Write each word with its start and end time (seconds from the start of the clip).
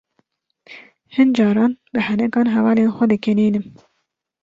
Hin 1.17 1.35
caran 1.41 1.75
bi 1.93 2.05
henekan 2.09 2.53
hevalên 2.57 2.93
xwe 2.97 3.05
dikenînim. 3.13 3.67